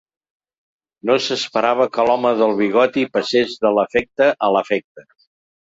[1.09, 5.09] No s'esperava que l'home del bigoti passés de l'efecte a l'afecte.